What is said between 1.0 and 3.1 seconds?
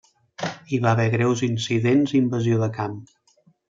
greus incidents i invasió de camp.